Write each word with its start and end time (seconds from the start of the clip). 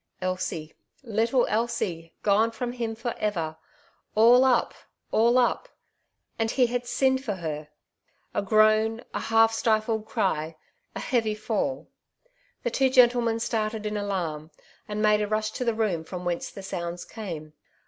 ''Elsie— 0.29 0.73
little 1.19 1.45
Elsie 1.45 2.11
gone 2.23 2.49
from 2.49 2.71
him 2.71 2.95
for 2.95 3.13
ever! 3.19 3.55
All 4.15 4.43
up, 4.43 4.73
all 5.11 5.37
up! 5.37 5.69
And 6.39 6.49
he 6.49 6.65
had 6.65 6.87
sinned 6.87 7.23
for 7.23 7.35
her?— 7.35 7.69
a 8.33 8.41
groan, 8.41 9.03
a 9.13 9.19
half 9.19 9.53
stifled 9.53 10.07
cry, 10.07 10.55
a 10.95 10.99
heavy 10.99 11.35
fall! 11.35 11.87
The 12.63 12.71
twx) 12.71 12.91
gentlemen 12.93 13.39
started 13.39 13.85
in 13.85 13.95
alarm, 13.95 14.49
and 14.87 15.03
made 15.03 15.21
a 15.21 15.27
rush 15.27 15.51
to 15.51 15.63
the 15.63 15.75
room 15.75 16.03
from 16.03 16.25
whence 16.25 16.49
the 16.49 16.63
sounds 16.63 17.05
came. 17.05 17.53